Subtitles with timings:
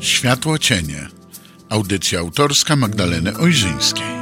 [0.00, 1.08] Światło cienie.
[1.68, 4.19] Audycja autorska Magdaleny Ojrzyńskiej.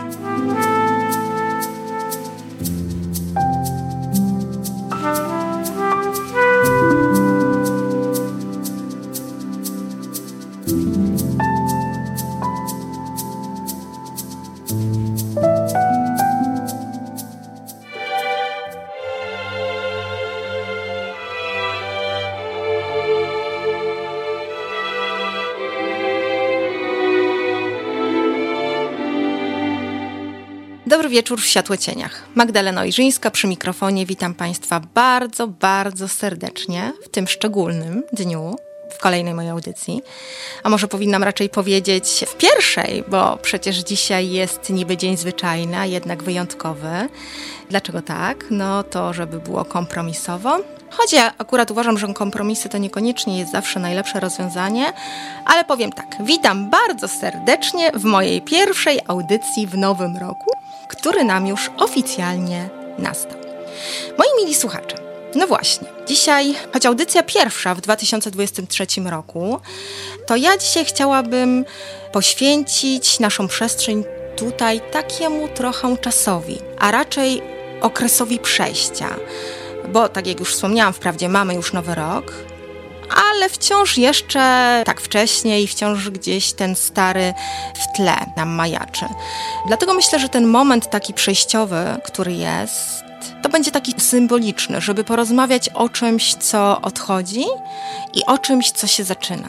[31.28, 32.23] Wieczór w Światłocieniach.
[32.34, 34.06] Magdalena Ojrzyńska przy mikrofonie.
[34.06, 38.56] Witam Państwa bardzo, bardzo serdecznie w tym szczególnym dniu,
[38.91, 40.02] w kolejnej mojej audycji.
[40.62, 45.86] A może powinnam raczej powiedzieć w pierwszej, bo przecież dzisiaj jest niby dzień zwyczajny, a
[45.86, 47.09] jednak wyjątkowy.
[47.70, 48.45] Dlaczego tak?
[48.50, 50.60] No to, żeby było kompromisowo.
[50.91, 54.92] Choć ja akurat uważam, że kompromisy to niekoniecznie jest zawsze najlepsze rozwiązanie,
[55.44, 56.17] ale powiem tak.
[56.20, 63.39] Witam bardzo serdecznie w mojej pierwszej audycji w nowym roku który nam już oficjalnie nastał.
[64.19, 64.97] Moi mili słuchacze,
[65.34, 69.61] no właśnie, dzisiaj, choć audycja pierwsza w 2023 roku,
[70.27, 71.64] to ja dzisiaj chciałabym
[72.12, 74.05] poświęcić naszą przestrzeń
[74.36, 77.42] tutaj takiemu trochę czasowi, a raczej
[77.81, 79.16] okresowi przejścia.
[79.92, 82.33] Bo tak jak już wspomniałam, wprawdzie mamy już nowy rok,
[83.31, 87.34] ale wciąż jeszcze tak wcześnie i wciąż gdzieś ten stary
[87.75, 89.06] w tle nam majaczy.
[89.66, 93.05] Dlatego myślę, że ten moment taki przejściowy, który jest,
[93.42, 97.44] to będzie taki symboliczny, żeby porozmawiać o czymś, co odchodzi
[98.14, 99.48] i o czymś, co się zaczyna.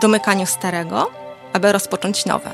[0.00, 1.10] Domykaniu starego,
[1.52, 2.50] aby rozpocząć nowe.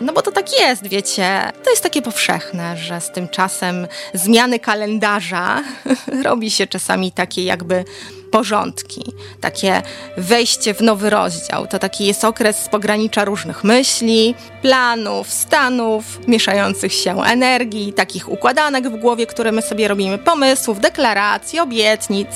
[0.00, 1.52] No bo to tak jest, wiecie.
[1.64, 5.62] To jest takie powszechne, że z tym czasem zmiany kalendarza
[6.24, 7.84] robi się czasami takie jakby
[8.30, 9.04] porządki,
[9.40, 9.82] takie
[10.16, 11.66] wejście w nowy rozdział.
[11.66, 18.88] To taki jest okres z pogranicza różnych myśli, planów, stanów, mieszających się energii, takich układanek
[18.88, 22.28] w głowie, które my sobie robimy, pomysłów, deklaracji, obietnic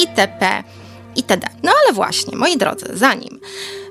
[0.00, 0.62] itp.
[1.16, 1.48] itd.
[1.62, 3.40] No ale właśnie, moi drodzy, zanim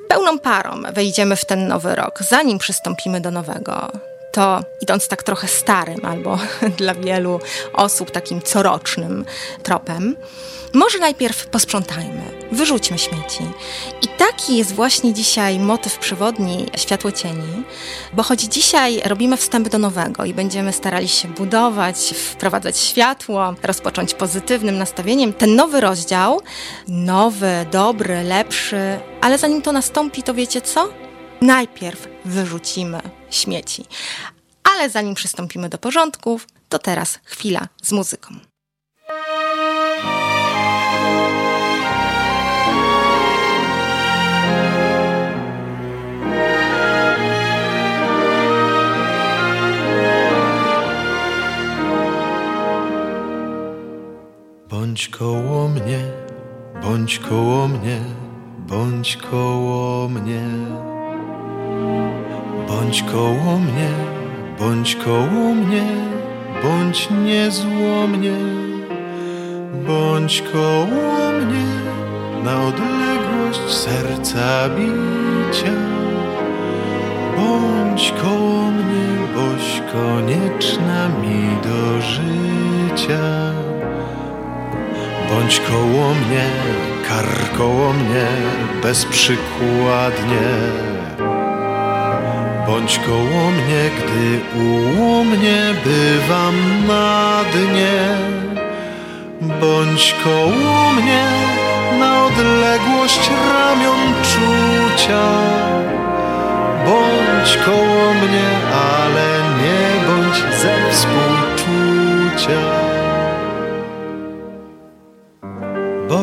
[0.07, 3.91] pełną parą wejdziemy w ten nowy rok, zanim przystąpimy do nowego,
[4.31, 6.39] to idąc tak trochę starym albo
[6.77, 7.39] dla wielu
[7.73, 9.25] osób takim corocznym
[9.63, 10.15] tropem,
[10.75, 13.43] może najpierw posprzątajmy, wyrzućmy śmieci.
[14.01, 17.63] I taki jest właśnie dzisiaj motyw przewodni Światło Cieni,
[18.13, 21.97] bo choć dzisiaj robimy wstęp do nowego i będziemy starali się budować,
[22.31, 26.41] wprowadzać światło, rozpocząć pozytywnym nastawieniem, ten nowy rozdział,
[26.87, 30.89] nowy, dobry, lepszy, ale zanim to nastąpi, to wiecie co?
[31.41, 33.85] Najpierw wyrzucimy śmieci.
[34.63, 38.35] Ale zanim przystąpimy do porządków, to teraz chwila z muzyką.
[54.69, 56.11] Bądź koło mnie,
[56.81, 57.99] bądź koło mnie,
[58.67, 60.43] bądź koło mnie.
[62.67, 63.89] Bądź koło mnie,
[64.59, 65.85] bądź koło mnie,
[66.63, 68.37] bądź niezłomnie.
[69.87, 71.65] Bądź koło mnie
[72.43, 75.75] na odległość serca bicia.
[77.37, 83.51] Bądź koło mnie, boś konieczna mi do życia.
[85.29, 86.45] Bądź koło mnie,
[87.07, 88.27] kar koło mnie,
[88.83, 90.49] bezprzykładnie.
[92.67, 96.55] Bądź koło mnie, gdy u mnie bywam
[96.87, 98.01] na dnie.
[99.61, 101.25] Bądź koło mnie
[101.99, 105.25] na odległość ramion czucia.
[106.85, 108.47] Bądź koło mnie,
[108.91, 109.27] ale
[109.61, 112.94] nie bądź ze współczucia.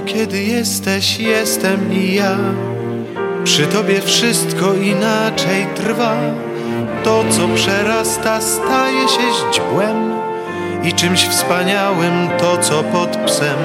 [0.06, 2.36] Kiedy jesteś, jestem i ja.
[3.44, 6.16] Przy tobie wszystko inaczej trwa.
[7.04, 10.12] To, co przerasta, staje się źdźbłem
[10.84, 13.58] i czymś wspaniałym, to, co pod psem.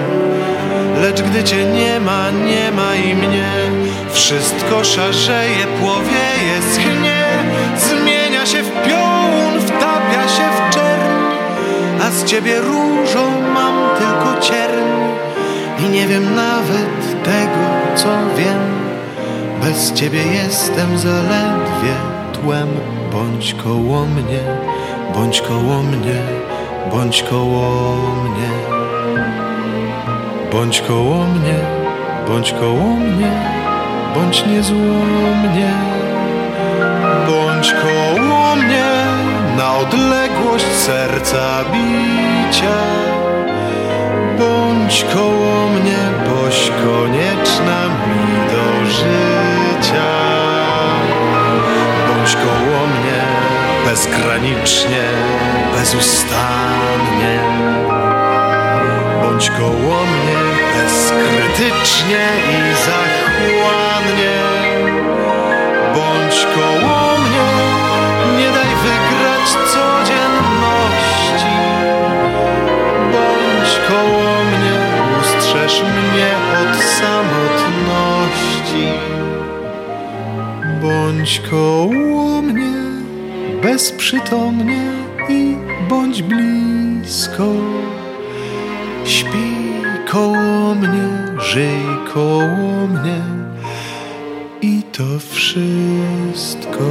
[1.02, 3.52] Lecz gdy cię nie ma, nie ma i mnie.
[4.12, 7.26] Wszystko szarzeje, płowieje, schnie,
[7.78, 11.18] zmienia się w piołun, wtapia się w czerń.
[12.02, 15.07] A z ciebie różą mam tylko cierń
[15.80, 18.08] i nie wiem nawet tego, co
[18.38, 18.60] wiem.
[19.62, 21.94] Bez ciebie jestem zaledwie
[22.34, 22.68] tłem.
[23.12, 24.40] Bądź koło mnie,
[25.14, 26.22] bądź koło mnie,
[26.92, 28.50] bądź koło mnie.
[30.52, 31.60] Bądź koło mnie,
[32.28, 33.32] bądź koło mnie,
[34.16, 35.74] bądź niezłomnie.
[37.28, 38.86] Bądź koło mnie
[39.58, 43.27] na odległość serca bicia.
[44.38, 45.98] Bądź koło mnie,
[46.30, 50.14] boś konieczna mi do życia.
[52.08, 53.22] Bądź koło mnie
[53.86, 55.04] bezgranicznie,
[55.76, 57.40] bezustannie.
[59.22, 60.38] Bądź koło mnie
[60.76, 64.38] bezkrytycznie i zachłannie.
[65.96, 67.50] Bądź koło mnie,
[68.38, 69.97] nie daj wygrać codzienności.
[73.88, 74.78] Koło mnie,
[75.22, 76.30] ustrzeż mnie
[76.62, 78.88] od samotności.
[80.82, 82.74] Bądź koło mnie,
[83.62, 84.92] bezprzytomnie
[85.30, 85.56] i
[85.90, 87.54] bądź blisko.
[89.06, 89.58] Śpi
[90.12, 91.08] koło mnie,
[91.40, 93.22] żyj koło mnie
[94.62, 96.84] i to wszystko.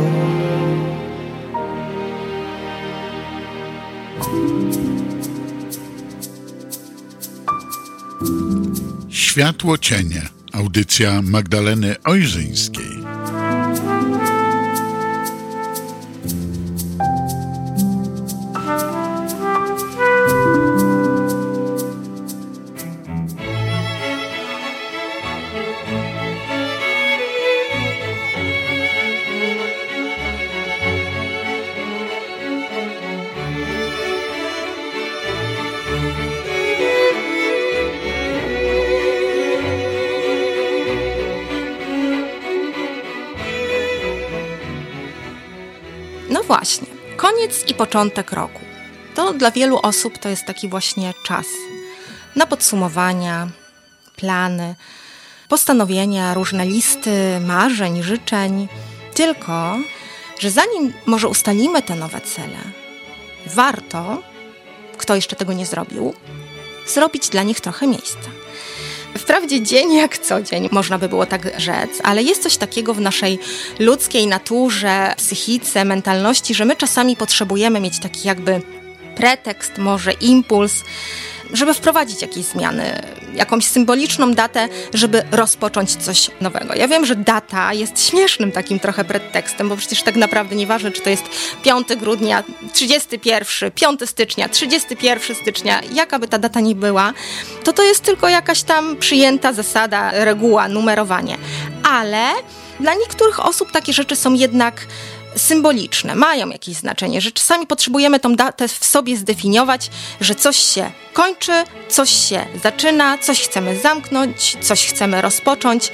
[9.36, 10.28] Światło cienie.
[10.52, 12.95] Audycja Magdaleny Ojrzyńskiej.
[47.46, 48.60] Koniec i początek roku.
[49.14, 51.46] To dla wielu osób to jest taki właśnie czas
[52.36, 53.48] na podsumowania,
[54.16, 54.74] plany,
[55.48, 58.68] postanowienia, różne listy marzeń, życzeń.
[59.14, 59.78] Tylko,
[60.38, 62.58] że zanim może ustalimy te nowe cele,
[63.46, 64.22] warto,
[64.98, 66.14] kto jeszcze tego nie zrobił,
[66.86, 68.30] zrobić dla nich trochę miejsca.
[69.18, 73.00] Wprawdzie dzień jak co dzień, można by było tak rzec, ale jest coś takiego w
[73.00, 73.38] naszej
[73.78, 78.60] ludzkiej naturze, psychice, mentalności, że my czasami potrzebujemy mieć taki jakby
[79.16, 80.82] pretekst, może impuls,
[81.52, 83.02] żeby wprowadzić jakieś zmiany,
[83.34, 86.74] jakąś symboliczną datę, żeby rozpocząć coś nowego.
[86.74, 91.02] Ja wiem, że data jest śmiesznym takim trochę pretekstem, bo przecież tak naprawdę nieważne, czy
[91.02, 91.24] to jest
[91.62, 97.12] 5 grudnia, 31, 5 stycznia, 31 stycznia, jaka by ta data nie była,
[97.64, 101.36] to to jest tylko jakaś tam przyjęta zasada, reguła, numerowanie.
[101.90, 102.24] Ale
[102.80, 104.86] dla niektórych osób takie rzeczy są jednak
[105.36, 109.90] symboliczne, mają jakieś znaczenie, że czasami potrzebujemy tą datę w sobie zdefiniować,
[110.20, 111.52] że coś się kończy,
[111.88, 115.92] coś się zaczyna, coś chcemy zamknąć, coś chcemy rozpocząć,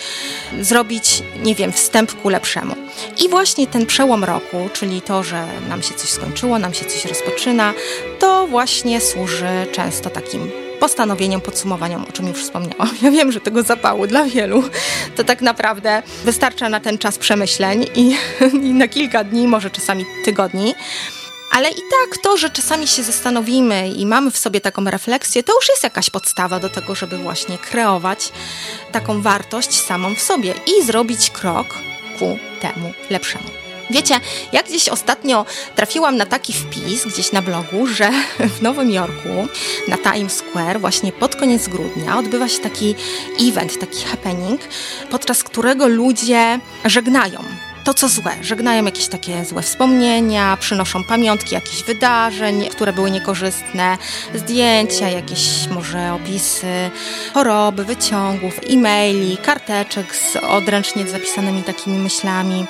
[0.60, 2.74] zrobić, nie wiem, wstęp ku lepszemu.
[3.24, 7.04] I właśnie ten przełom roku, czyli to, że nam się coś skończyło, nam się coś
[7.04, 7.74] rozpoczyna,
[8.18, 12.88] to właśnie służy często takim postanowieniom, podsumowaniom, o czym już wspomniałam.
[13.02, 14.64] Ja wiem, że tego zapału dla wielu
[15.16, 18.16] to tak naprawdę wystarcza na ten czas przemyśleń i,
[18.68, 20.74] i na kilka dni, może czasami tygodni.
[21.52, 25.54] Ale i tak to, że czasami się zastanowimy i mamy w sobie taką refleksję, to
[25.54, 28.32] już jest jakaś podstawa do tego, żeby właśnie kreować
[28.92, 31.78] taką wartość samą w sobie i zrobić krok
[32.18, 33.61] ku temu lepszemu.
[33.92, 34.14] Wiecie,
[34.52, 35.46] jak gdzieś ostatnio
[35.76, 38.10] trafiłam na taki wpis gdzieś na blogu, że
[38.58, 39.48] w Nowym Jorku
[39.88, 42.94] na Times Square właśnie pod koniec grudnia odbywa się taki
[43.48, 44.60] event, taki happening,
[45.10, 47.44] podczas którego ludzie żegnają
[47.84, 48.32] to, co złe.
[48.42, 53.98] Żegnają jakieś takie złe wspomnienia, przynoszą pamiątki jakichś wydarzeń, które były niekorzystne,
[54.34, 56.90] zdjęcia, jakieś może opisy
[57.34, 62.66] choroby, wyciągów, e-maili, karteczek z odręcznie zapisanymi takimi myślami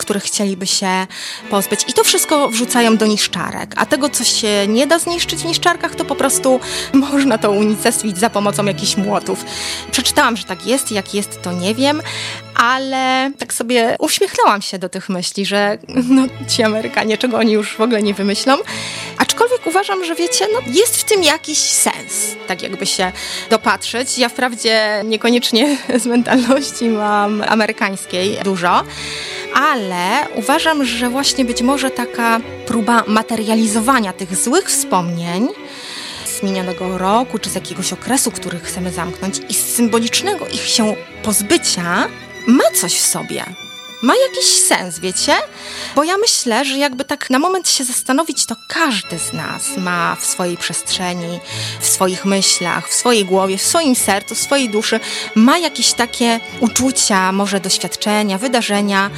[0.00, 1.06] których chcieliby się
[1.50, 1.80] pozbyć.
[1.88, 3.74] I to wszystko wrzucają do niszczarek.
[3.76, 6.60] A tego, co się nie da zniszczyć w niszczarkach, to po prostu
[7.10, 9.44] można to unicestwić za pomocą jakichś młotów.
[9.90, 12.02] Przeczytałam, że tak jest, jak jest, to nie wiem,
[12.54, 15.78] ale tak sobie uśmiechnęłam się do tych myśli, że
[16.16, 18.56] no, ci Amerykanie, czego oni już w ogóle nie wymyślą.
[19.18, 23.12] Aczkolwiek uważam, że wiecie, no, jest w tym jakiś sens, tak jakby się
[23.50, 24.18] dopatrzeć.
[24.18, 28.84] Ja wprawdzie niekoniecznie z mentalności mam amerykańskiej dużo,
[29.54, 35.48] ale uważam, że właśnie być może taka próba materializowania tych złych wspomnień
[36.24, 40.94] z minionego roku, czy z jakiegoś okresu, który chcemy zamknąć i z symbolicznego ich się
[41.22, 42.08] pozbycia
[42.46, 43.44] ma coś w sobie.
[44.02, 45.34] Ma jakiś sens, wiecie?
[45.96, 50.16] Bo ja myślę, że jakby tak na moment się zastanowić, to każdy z nas ma
[50.20, 51.40] w swojej przestrzeni,
[51.80, 55.00] w swoich myślach, w swojej głowie, w swoim sercu, w swojej duszy,
[55.34, 59.10] ma jakieś takie uczucia, może doświadczenia, wydarzenia,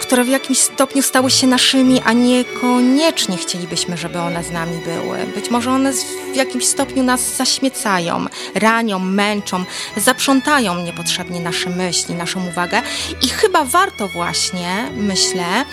[0.00, 5.18] które w jakimś stopniu stały się naszymi, a niekoniecznie chcielibyśmy, żeby one z nami były.
[5.34, 5.92] Być może one
[6.32, 9.64] w jakimś stopniu nas zaśmiecają, ranią, męczą,
[9.96, 12.82] zaprzątają niepotrzebnie nasze myśli, naszą uwagę
[13.22, 15.64] i chyba warto właśnie, myślę,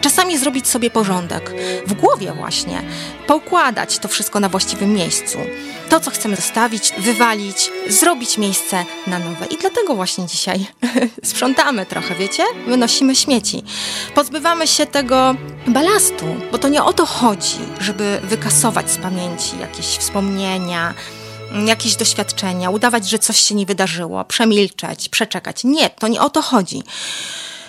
[0.00, 1.52] czasami zrobić sobie porządek
[1.86, 2.82] w głowie właśnie,
[3.26, 5.38] poukładać to wszystko na właściwym miejscu.
[5.88, 9.46] To, co chcemy zostawić, wywalić, zrobić miejsce na nowe.
[9.46, 10.66] I dlatego właśnie dzisiaj
[11.24, 12.42] sprzątamy trochę, wiecie?
[12.66, 13.62] Wynosimy śmieci.
[14.14, 15.34] Pozbywamy się tego
[15.66, 20.94] balastu, bo to nie o to chodzi, żeby wykasować z pamięci jakieś wspomnienia,
[21.66, 25.64] jakieś doświadczenia, udawać, że coś się nie wydarzyło, przemilczeć, przeczekać.
[25.64, 26.82] Nie, to nie o to chodzi.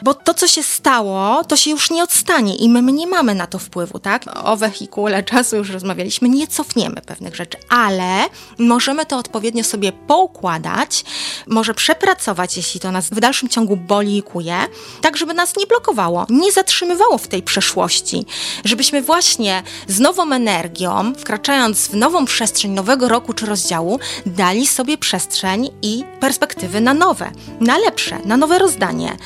[0.05, 3.47] Bo to, co się stało, to się już nie odstanie i my, nie mamy na
[3.47, 4.25] to wpływu, tak?
[4.43, 8.25] O wehikule czasu już rozmawialiśmy, nie cofniemy pewnych rzeczy, ale
[8.57, 11.05] możemy to odpowiednio sobie poukładać,
[11.47, 14.57] może przepracować, jeśli to nas w dalszym ciągu boli i kuje,
[15.01, 18.25] tak żeby nas nie blokowało, nie zatrzymywało w tej przeszłości,
[18.63, 24.97] żebyśmy właśnie z nową energią, wkraczając w nową przestrzeń nowego roku czy rozdziału, dali sobie
[24.97, 29.17] przestrzeń i perspektywy na nowe, na lepsze, na nowe rozdanie.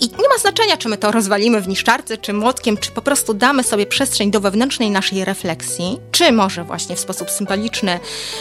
[0.00, 3.34] I nie ma znaczenia, czy my to rozwalimy w niszczarce, czy młotkiem, czy po prostu
[3.34, 8.00] damy sobie przestrzeń do wewnętrznej naszej refleksji, czy może właśnie w sposób symboliczny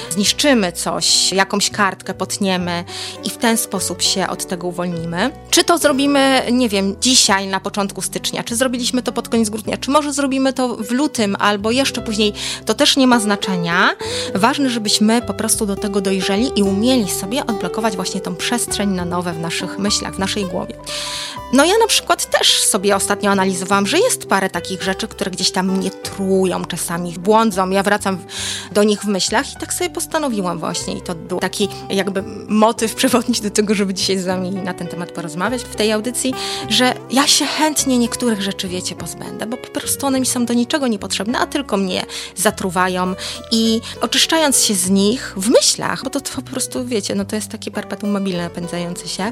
[0.09, 2.83] zniszczymy coś, jakąś kartkę potniemy
[3.23, 5.31] i w ten sposób się od tego uwolnimy.
[5.49, 9.77] Czy to zrobimy, nie wiem, dzisiaj na początku stycznia, czy zrobiliśmy to pod koniec grudnia,
[9.77, 12.33] czy może zrobimy to w lutym albo jeszcze później,
[12.65, 13.89] to też nie ma znaczenia.
[14.35, 19.05] Ważne, żebyśmy po prostu do tego dojrzeli i umieli sobie odblokować właśnie tą przestrzeń na
[19.05, 20.75] nowe w naszych myślach, w naszej głowie.
[21.53, 25.51] No ja na przykład też sobie ostatnio analizowałam, że jest parę takich rzeczy, które gdzieś
[25.51, 27.69] tam mnie trują czasami, błądzą.
[27.69, 28.17] Ja wracam
[28.71, 32.95] do nich w myślach i tak sobie postanowiłam właśnie i to był taki jakby motyw
[33.05, 36.33] przewodnić do tego, żeby dzisiaj z wami na ten temat porozmawiać w tej audycji,
[36.69, 40.53] że ja się chętnie niektórych rzeczy, wiecie, pozbędę, bo po prostu one mi są do
[40.53, 42.05] niczego niepotrzebne, a tylko mnie
[42.35, 43.15] zatruwają
[43.51, 47.35] i oczyszczając się z nich w myślach, bo to, to po prostu, wiecie, no to
[47.35, 49.31] jest takie perpetuum mobile napędzające się,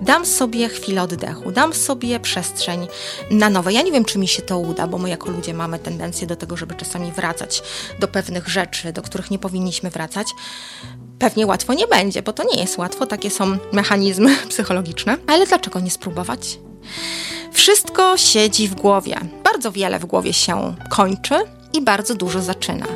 [0.00, 2.88] dam sobie chwilę oddechu, dam sobie przestrzeń
[3.30, 3.72] na nowe.
[3.72, 6.36] Ja nie wiem, czy mi się to uda, bo my jako ludzie mamy tendencję do
[6.36, 7.62] tego, żeby czasami wracać
[7.98, 10.28] do pewnych rzeczy, do których nie powinniśmy wracać.
[11.18, 15.80] Pewnie łatwo nie będzie, bo to nie jest łatwo, takie są mechanizmy psychologiczne, ale dlaczego
[15.80, 16.58] nie spróbować?
[17.52, 19.16] Wszystko siedzi w głowie.
[19.44, 21.34] Bardzo wiele w głowie się kończy
[21.72, 22.86] i bardzo dużo zaczyna.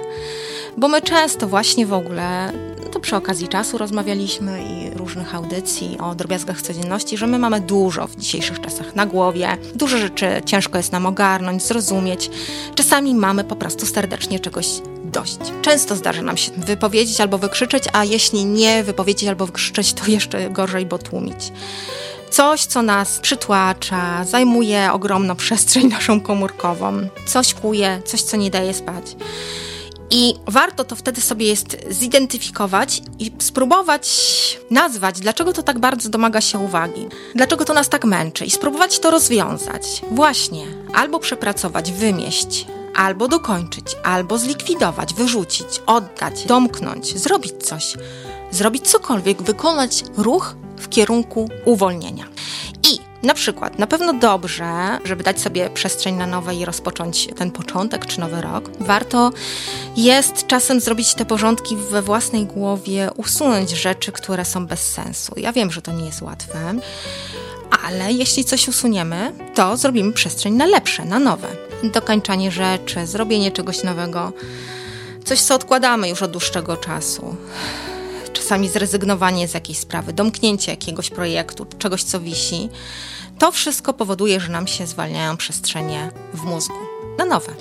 [0.76, 2.52] Bo my często właśnie w ogóle
[2.92, 8.06] to przy okazji czasu rozmawialiśmy i różnych audycji o drobiazgach codzienności, że my mamy dużo
[8.06, 12.30] w dzisiejszych czasach na głowie, dużo rzeczy ciężko jest nam ogarnąć, zrozumieć.
[12.74, 14.66] Czasami mamy po prostu serdecznie czegoś
[15.04, 15.38] dość.
[15.62, 20.50] Często zdarza nam się wypowiedzieć albo wykrzyczeć, a jeśli nie wypowiedzieć albo wykrzyczeć, to jeszcze
[20.50, 21.52] gorzej, bo tłumić
[22.30, 28.74] coś, co nas przytłacza, zajmuje ogromną przestrzeń naszą komórkową, coś kuje, coś, co nie daje
[28.74, 29.16] spać.
[30.10, 34.06] I warto to wtedy sobie jest zidentyfikować i spróbować
[34.70, 38.98] nazwać, dlaczego to tak bardzo domaga się uwagi, dlaczego to nas tak męczy i spróbować
[38.98, 40.02] to rozwiązać.
[40.10, 47.94] Właśnie, albo przepracować, wymieść, albo dokończyć, albo zlikwidować, wyrzucić, oddać, domknąć, zrobić coś,
[48.50, 52.24] zrobić cokolwiek, wykonać ruch w kierunku uwolnienia.
[53.26, 58.06] Na przykład, na pewno dobrze, żeby dać sobie przestrzeń na nowe i rozpocząć ten początek
[58.06, 59.32] czy nowy rok, warto
[59.96, 65.34] jest czasem zrobić te porządki we własnej głowie, usunąć rzeczy, które są bez sensu.
[65.36, 66.74] Ja wiem, że to nie jest łatwe,
[67.84, 71.48] ale jeśli coś usuniemy, to zrobimy przestrzeń na lepsze, na nowe.
[71.82, 74.32] Dokańczanie rzeczy, zrobienie czegoś nowego,
[75.24, 77.36] coś, co odkładamy już od dłuższego czasu
[78.36, 82.68] czasami zrezygnowanie z jakiejś sprawy, domknięcie jakiegoś projektu, czegoś, co wisi,
[83.38, 86.78] to wszystko powoduje, że nam się zwalniają przestrzenie w mózgu
[87.18, 87.52] na nowe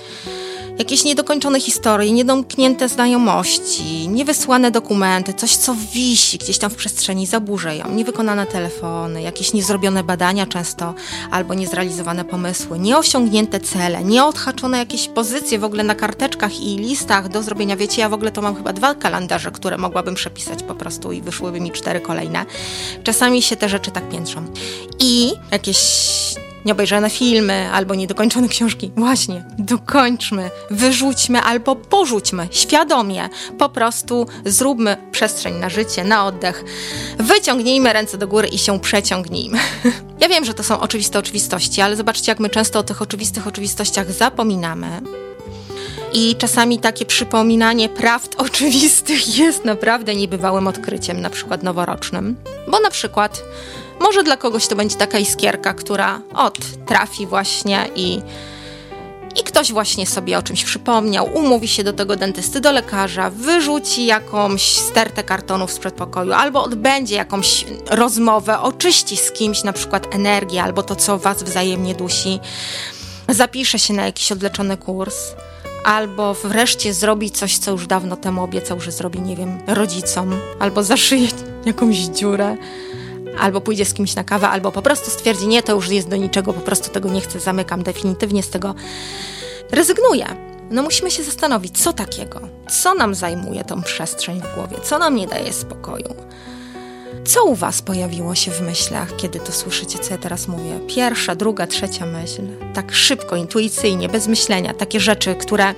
[0.78, 7.72] jakieś niedokończone historie, niedomknięte znajomości, niewysłane dokumenty, coś co wisi gdzieś tam w przestrzeni, zaburza
[7.72, 10.94] ją, niewykonane telefony, jakieś niezrobione badania często
[11.30, 17.42] albo niezrealizowane pomysły, nieosiągnięte cele, nieodhaczone jakieś pozycje w ogóle na karteczkach i listach do
[17.42, 17.76] zrobienia.
[17.76, 21.22] Wiecie, ja w ogóle to mam chyba dwa kalendarze, które mogłabym przepisać po prostu i
[21.22, 22.46] wyszłyby mi cztery kolejne.
[23.04, 24.44] Czasami się te rzeczy tak piętrzą.
[25.00, 25.78] I jakieś
[26.66, 28.90] nieobejrzane filmy albo niedokończone książki.
[28.96, 33.28] Właśnie, dokończmy, wyrzućmy albo porzućmy świadomie.
[33.58, 36.64] Po prostu zróbmy przestrzeń na życie, na oddech.
[37.18, 39.58] Wyciągnijmy ręce do góry i się przeciągnijmy.
[40.20, 43.46] Ja wiem, że to są oczywiste oczywistości, ale zobaczcie, jak my często o tych oczywistych
[43.46, 44.86] oczywistościach zapominamy.
[46.12, 52.36] I czasami takie przypominanie prawd oczywistych jest naprawdę niebywałym odkryciem, na przykład noworocznym.
[52.70, 53.42] Bo na przykład
[54.00, 58.20] może dla kogoś to będzie taka iskierka, która od trafi właśnie i,
[59.36, 64.06] i ktoś właśnie sobie o czymś przypomniał, umówi się do tego dentysty, do lekarza, wyrzuci
[64.06, 70.62] jakąś stertę kartonów z przedpokoju, albo odbędzie jakąś rozmowę, oczyści z kimś na przykład energię,
[70.62, 72.40] albo to, co was wzajemnie dusi,
[73.28, 75.16] zapisze się na jakiś odleczony kurs
[75.86, 80.82] albo wreszcie zrobi coś, co już dawno temu obiecał, że zrobi, nie wiem, rodzicom, albo
[80.82, 81.28] zaszyje
[81.64, 82.56] jakąś dziurę,
[83.38, 86.16] albo pójdzie z kimś na kawę, albo po prostu stwierdzi, nie, to już jest do
[86.16, 88.74] niczego, po prostu tego nie chcę, zamykam, definitywnie z tego
[89.70, 90.26] rezygnuję.
[90.70, 92.40] No musimy się zastanowić, co takiego,
[92.70, 96.14] co nam zajmuje tą przestrzeń w głowie, co nam nie daje spokoju.
[97.26, 100.80] Co u Was pojawiło się w myślach, kiedy to słyszycie, co ja teraz mówię?
[100.88, 102.42] Pierwsza, druga, trzecia myśl.
[102.74, 104.74] Tak szybko, intuicyjnie, bez myślenia.
[104.74, 105.74] Takie rzeczy, które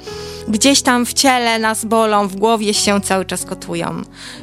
[0.49, 4.03] gdzieś tam w ciele nas bolą, w głowie się cały czas kotują.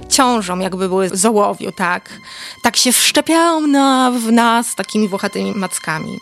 [0.10, 2.10] Ciążą, jakby były z ołowiu, tak?
[2.64, 6.20] Tak się wszczepiają na, w nas takimi włochatymi mackami.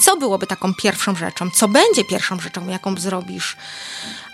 [0.00, 1.50] Co byłoby taką pierwszą rzeczą?
[1.50, 3.56] Co będzie pierwszą rzeczą, jaką zrobisz,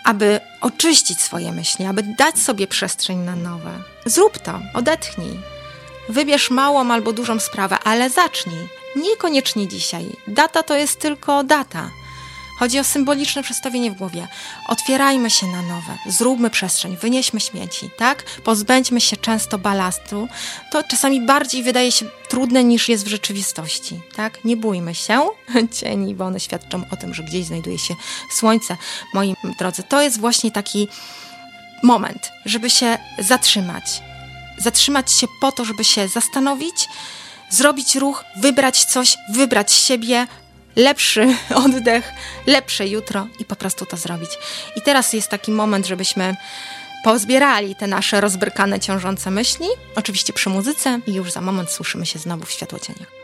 [0.05, 3.83] aby oczyścić swoje myśli, aby dać sobie przestrzeń na nowe?
[4.05, 5.58] Zrób to, odetchnij.
[6.09, 8.67] Wybierz małą albo dużą sprawę, ale zacznij.
[8.95, 10.05] Niekoniecznie dzisiaj.
[10.27, 11.89] Data to jest tylko data.
[12.59, 14.27] Chodzi o symboliczne przestawienie w głowie.
[14.67, 18.23] Otwierajmy się na nowe, zróbmy przestrzeń, wynieśmy śmieci, tak?
[18.43, 20.27] Pozbędźmy się często balastu.
[20.71, 24.45] To czasami bardziej wydaje się trudne niż jest w rzeczywistości, tak?
[24.45, 25.21] Nie bójmy się
[25.79, 27.93] cieni, bo one świadczą o tym, że gdzieś znajduje się
[28.31, 28.77] słońce.
[29.13, 30.87] Moi drodzy, to jest właśnie taki
[31.83, 34.01] moment, żeby się zatrzymać,
[34.59, 36.87] zatrzymać się po to, żeby się zastanowić,
[37.49, 40.27] zrobić ruch, wybrać coś, wybrać siebie,
[40.75, 41.35] lepszy
[41.65, 42.11] oddech,
[42.47, 44.29] lepsze jutro i po prostu to zrobić.
[44.75, 46.35] I teraz jest taki moment, żebyśmy
[47.03, 52.19] pozbierali te nasze rozbrykane, ciążące myśli, oczywiście przy muzyce i już za moment słyszymy się
[52.19, 53.18] znowu w światłocieniach.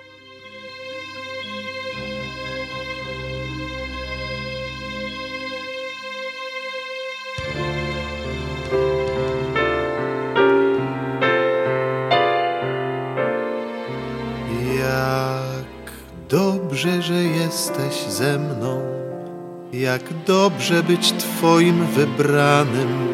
[16.36, 18.82] Dobrze, że jesteś ze mną,
[19.74, 23.08] jak dobrze być Twoim wybranym,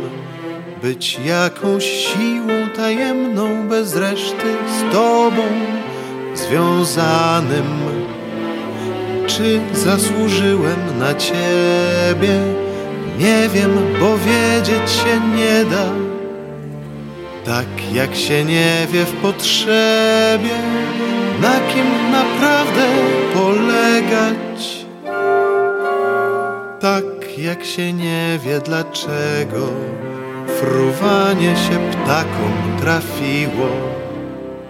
[0.81, 5.43] być jakąś siłą tajemną, bez reszty z Tobą
[6.35, 7.79] związanym.
[9.27, 12.39] Czy zasłużyłem na Ciebie?
[13.19, 16.00] Nie wiem, bo wiedzieć się nie da.
[17.45, 20.57] Tak jak się nie wie w potrzebie,
[21.41, 22.87] na kim naprawdę
[23.33, 24.85] polegać.
[26.79, 29.67] Tak jak się nie wie dlaczego
[30.59, 33.69] fruwanie się ptakom trafiło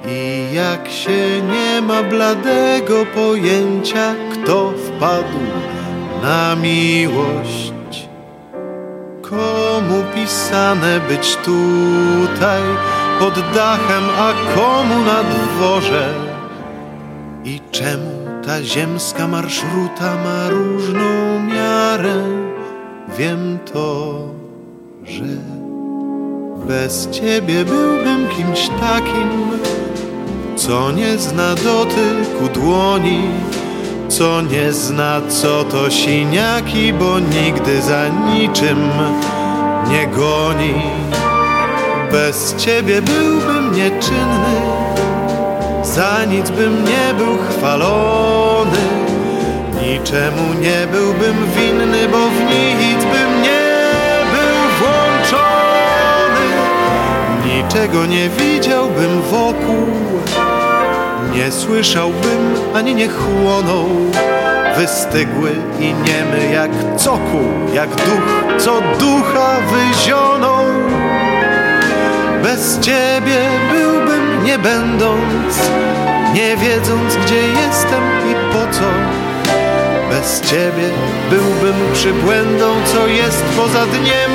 [0.08, 5.40] i jak się nie ma bladego pojęcia, kto wpadł
[6.24, 8.10] na miłość.
[10.52, 12.62] Pisane być tutaj
[13.20, 16.14] pod dachem, a komu na dworze?
[17.46, 18.12] I czemu
[18.46, 22.16] ta ziemska marszruta ma różną miarę?
[23.18, 24.14] Wiem to,
[25.04, 25.24] że
[26.68, 29.30] bez ciebie byłbym kimś takim,
[30.56, 33.22] co nie zna dotyku dłoni,
[34.10, 38.90] co nie zna co to siniaki, bo nigdy za niczym
[39.90, 40.82] nie goni.
[42.12, 44.82] Bez ciebie byłbym nieczynny
[45.84, 48.78] za nic bym nie był chwalony,
[49.82, 52.40] niczemu nie byłbym winny, bo w
[52.80, 53.72] nic bym nie
[54.32, 56.48] był włączony.
[57.46, 59.88] Niczego nie widziałbym wokół,
[61.36, 63.88] nie słyszałbym ani nie chłonął.
[64.78, 70.66] Wystygły i niemy jak cokół, jak duch, co ducha wyzionął.
[72.44, 75.70] Bez ciebie byłbym nie będąc,
[76.34, 78.86] nie wiedząc gdzie jestem i po co.
[80.10, 80.90] Bez ciebie
[81.30, 84.32] byłbym przybłędą, co jest poza dniem,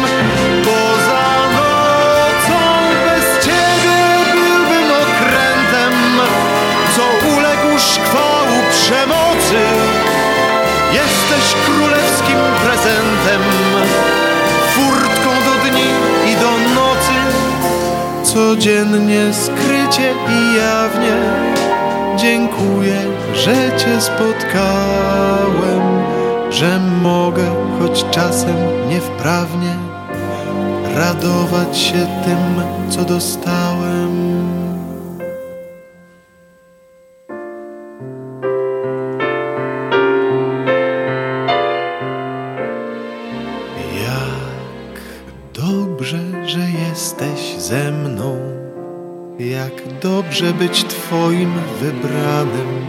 [18.57, 21.17] codziennie, skrycie i jawnie.
[22.17, 22.97] Dziękuję,
[23.35, 25.83] że Cię spotkałem,
[26.51, 27.45] że mogę,
[27.79, 28.57] choć czasem
[28.89, 29.77] niewprawnie,
[30.95, 33.66] radować się tym, co dostałem.
[50.59, 52.87] Być Twoim wybranym,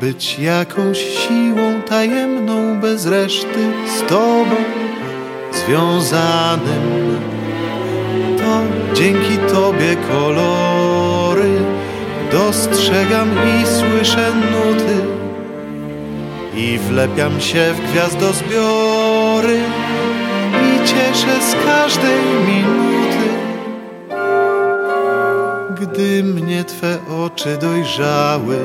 [0.00, 4.56] być jakąś siłą tajemną bez reszty z Tobą
[5.52, 7.18] związanym.
[8.38, 8.62] To
[8.94, 11.50] dzięki Tobie kolory
[12.32, 14.96] dostrzegam i słyszę nuty
[16.56, 19.60] i wlepiam się w gwiazdozbiory
[20.52, 22.95] i cieszę z każdej minuty.
[25.80, 28.58] Gdy mnie Twe oczy dojrzały,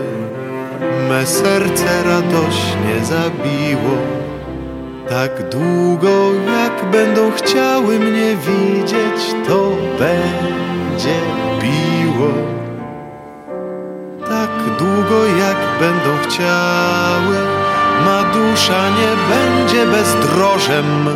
[1.09, 3.97] me serce radośnie zabiło.
[5.09, 11.19] Tak długo jak będą chciały mnie widzieć, to będzie
[11.61, 12.33] biło.
[14.29, 17.35] Tak długo jak będą chciały,
[18.05, 21.09] ma dusza nie będzie bezdrożem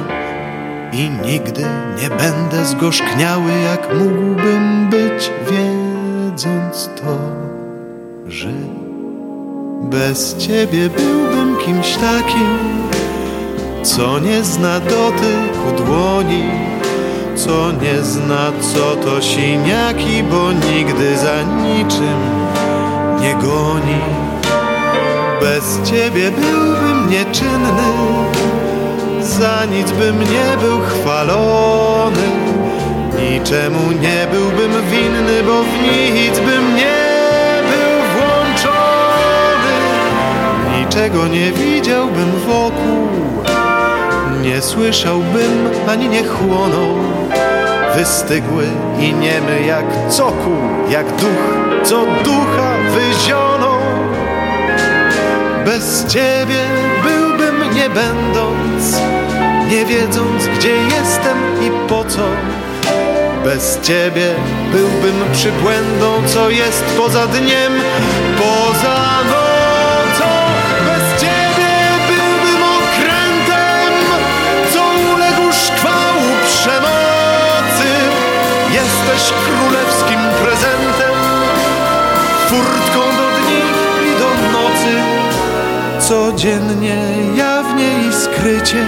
[0.93, 1.65] i nigdy
[2.01, 5.31] nie będę zgorzkniały, jak mógłbym być,
[6.36, 7.17] wiedząc to,
[8.28, 8.50] że
[9.82, 12.58] bez ciebie byłbym kimś takim,
[13.84, 16.43] co nie zna dotyku dłoni,
[17.36, 22.19] co nie zna, co to siniaki, bo nigdy za niczym
[23.21, 24.02] nie goni.
[25.41, 27.84] Bez ciebie byłbym nieczynny,
[29.21, 32.54] za nic bym nie był chwalony,
[33.17, 35.82] niczemu nie byłbym winny, bo w
[36.13, 37.06] nic bym nie
[37.69, 39.75] był włączony.
[40.80, 43.08] Niczego nie widziałbym wokół,
[44.41, 46.95] nie słyszałbym ani nie chłonął.
[47.95, 48.63] Wystygły
[48.99, 50.58] i niemy jak cokół,
[50.89, 53.80] jak duch, co ducha wyzionął.
[55.65, 56.63] Bez ciebie
[57.04, 59.01] byłbym nie będąc,
[59.71, 62.23] nie wiedząc gdzie jestem i po co.
[63.45, 64.36] Bez ciebie
[64.71, 67.73] byłbym przybłędą, co jest poza dniem,
[68.38, 70.29] poza nocą.
[70.86, 71.71] Bez ciebie
[72.08, 73.93] byłbym okrętem,
[74.73, 74.81] co
[75.13, 77.91] uległ szkwału przemocy.
[78.73, 81.15] Jesteś królewskim prezentem,
[82.47, 83.62] furtką do dni
[84.10, 84.95] i do nocy.
[86.08, 86.97] Codziennie,
[87.36, 88.86] jawnie i skrycie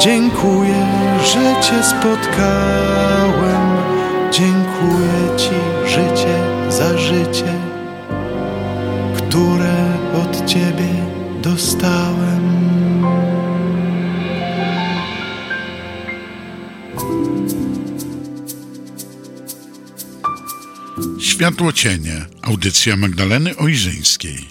[0.00, 0.86] Dziękuję,
[1.24, 3.76] że Cię spotkałem.
[4.32, 7.54] Dziękuję Ci, życie za życie,
[9.16, 9.74] które
[10.22, 10.88] od Ciebie
[11.42, 12.50] dostałem.
[21.20, 22.26] Światło cienie.
[22.42, 24.48] Audycja Magdaleny Ojrzyńskiej.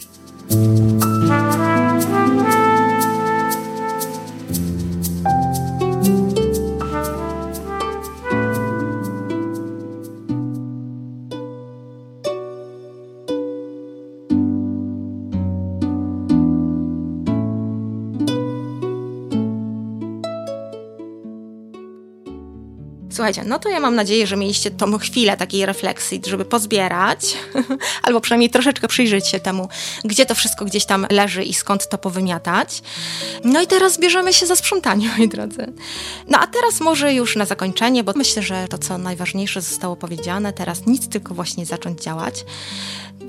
[23.20, 27.38] Słuchajcie, no to ja mam nadzieję, że mieliście tą chwilę takiej refleksji, żeby pozbierać,
[28.04, 29.70] albo przynajmniej troszeczkę przyjrzeć się temu,
[30.04, 32.82] gdzie to wszystko gdzieś tam leży i skąd to powymiatać.
[33.44, 35.74] No i teraz bierzemy się za sprzątanie, moi drodzy.
[36.28, 40.54] No a teraz może już na zakończenie, bo myślę, że to, co najważniejsze zostało powiedziane,
[40.54, 42.46] teraz nic, tylko właśnie zacząć działać.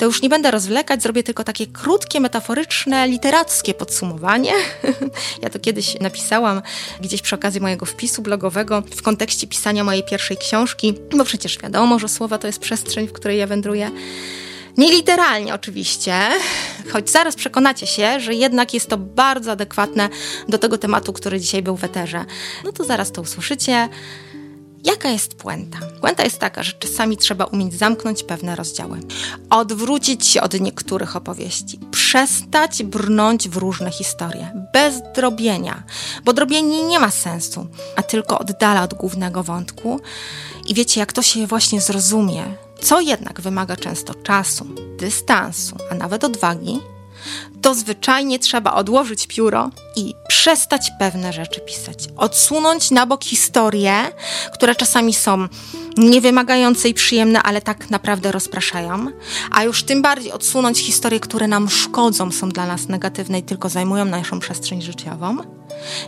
[0.00, 4.53] To już nie będę rozwlekać, zrobię tylko takie krótkie, metaforyczne, literackie podsumowanie.
[5.42, 6.62] ja to kiedyś napisałam
[7.00, 11.99] gdzieś przy okazji mojego wpisu blogowego w kontekście pisania mojej pierwszej książki, bo przecież wiadomo,
[11.99, 13.90] że słowa to jest przestrzeń, w której ja wędruję.
[14.77, 16.14] Nie literalnie oczywiście,
[16.93, 20.09] choć zaraz przekonacie się, że jednak jest to bardzo adekwatne
[20.49, 22.25] do tego tematu, który dzisiaj był w eterze.
[22.64, 23.88] No to zaraz to usłyszycie.
[24.85, 25.79] Jaka jest puenta?
[26.01, 29.01] Puenta jest taka, że czasami trzeba umieć zamknąć pewne rozdziały,
[29.51, 35.83] odwrócić się od niektórych opowieści, przestać brnąć w różne historie, bez drobienia,
[36.25, 37.66] bo drobienie nie ma sensu,
[37.97, 40.01] a tylko oddala od głównego wątku.
[40.69, 42.45] I wiecie, jak to się właśnie zrozumie,
[42.83, 44.66] co jednak wymaga często czasu,
[44.99, 46.81] dystansu, a nawet odwagi,
[47.62, 52.09] to zwyczajnie trzeba odłożyć pióro i przestać pewne rzeczy pisać.
[52.16, 53.94] Odsunąć na bok historie,
[54.54, 55.48] które czasami są
[55.96, 59.06] niewymagające i przyjemne, ale tak naprawdę rozpraszają,
[59.50, 63.68] a już tym bardziej odsunąć historie, które nam szkodzą, są dla nas negatywne i tylko
[63.68, 65.37] zajmują naszą przestrzeń życiową.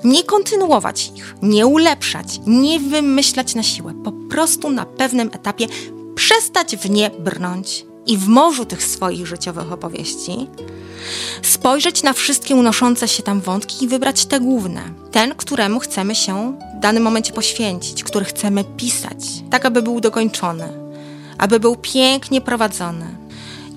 [0.05, 5.67] Nie kontynuować ich, nie ulepszać, nie wymyślać na siłę, po prostu na pewnym etapie
[6.15, 10.49] przestać w nie brnąć i w morzu tych swoich życiowych opowieści
[11.43, 14.83] spojrzeć na wszystkie unoszące się tam wątki i wybrać te główne.
[15.11, 19.19] Ten, któremu chcemy się w danym momencie poświęcić, który chcemy pisać,
[19.51, 20.69] tak aby był dokończony,
[21.39, 23.07] aby był pięknie prowadzony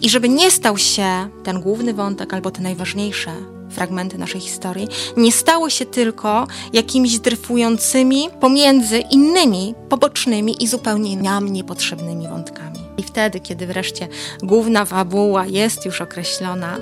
[0.01, 3.31] i żeby nie stał się ten główny wątek albo te najważniejsze
[3.69, 11.53] fragmenty naszej historii, nie stało się tylko jakimiś dryfującymi pomiędzy innymi, pobocznymi i zupełnie nam
[11.53, 12.64] niepotrzebnymi wątkami.
[12.97, 14.07] I wtedy, kiedy wreszcie
[14.43, 16.77] główna fabuła jest już określona,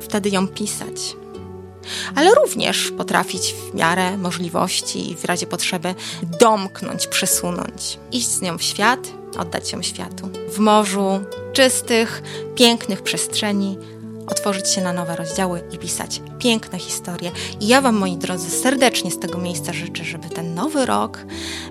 [0.00, 1.16] wtedy ją pisać.
[2.14, 5.94] Ale również potrafić w miarę możliwości i w razie potrzeby
[6.40, 10.28] domknąć, przesunąć, iść z nią w świat, oddać ją światu.
[10.48, 11.20] W morzu
[11.52, 12.22] czystych,
[12.54, 13.78] pięknych przestrzeni,
[14.26, 17.30] otworzyć się na nowe rozdziały i pisać piękne historie.
[17.60, 21.18] I ja Wam, moi drodzy, serdecznie z tego miejsca życzę, żeby ten nowy rok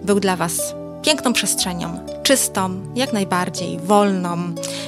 [0.04, 4.38] był dla Was piękną przestrzenią, czystą, jak najbardziej, wolną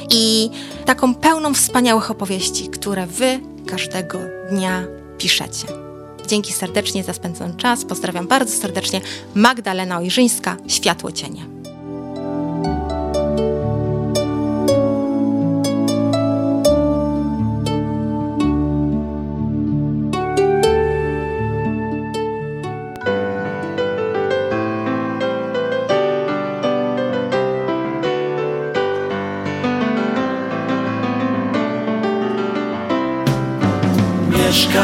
[0.09, 0.49] i
[0.85, 4.19] taką pełną wspaniałych opowieści, które Wy każdego
[4.51, 4.83] dnia
[5.17, 5.67] piszecie.
[6.27, 7.85] Dzięki serdecznie za spędzony czas.
[7.85, 9.01] Pozdrawiam bardzo serdecznie.
[9.35, 11.56] Magdalena Ojrzyńska, Światło Cienie.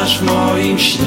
[0.04, 1.04] Mieszkasz w moim śnie.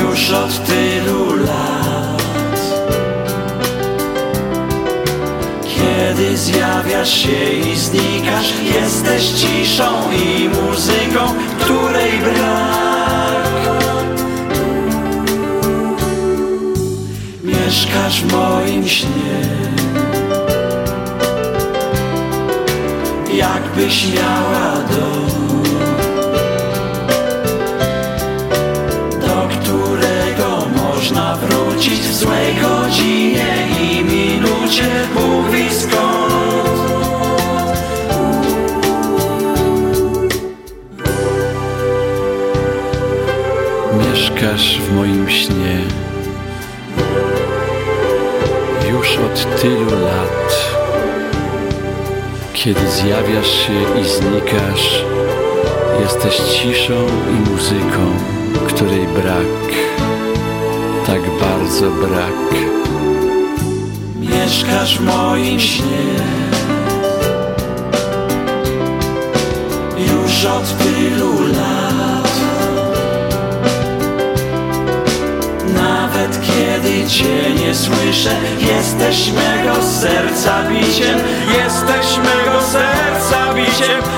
[0.00, 2.22] Już od tylu lat
[5.62, 13.46] Kiedy zjawiasz się i znikasz Jesteś ciszą i muzyką, której brak.
[17.44, 19.65] Mieszkasz w moim śnie
[23.36, 25.45] jakbyś miała dom
[53.06, 55.04] zjawiasz się i znikasz,
[56.00, 58.04] jesteś ciszą i muzyką,
[58.68, 59.66] której brak,
[61.06, 62.62] tak bardzo brak.
[64.16, 66.06] Mieszkasz w moim śnie
[69.96, 72.30] już od tylu lat.
[75.74, 82.45] Nawet kiedy Cię nie słyszę, jesteś mego serca biciem, jesteś mego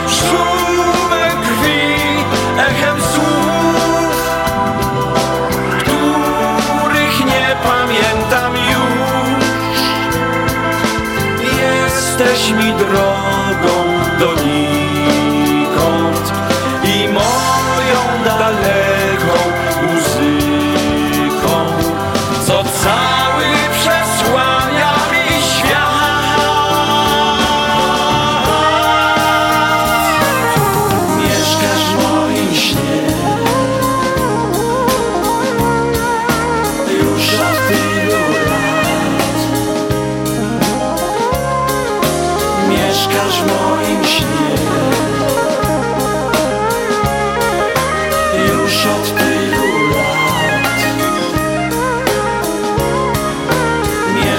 [0.09, 2.25] szumem krwi,
[2.59, 4.29] echem słów,
[5.81, 9.81] których nie pamiętam już.
[11.59, 13.85] Jesteś mi drogą
[14.19, 14.78] do nikąd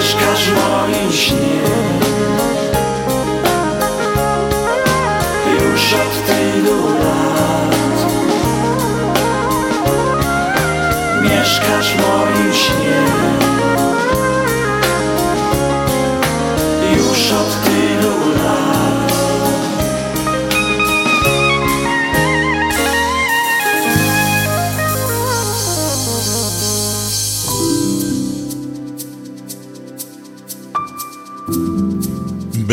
[0.09, 1.98] Mieszkasz w moim śnie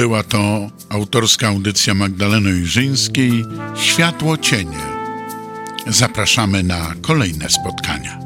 [0.07, 4.79] Była to autorska audycja Magdaleny Ojrzyńskiej Światło Cienie.
[5.87, 8.19] Zapraszamy na kolejne spotkania.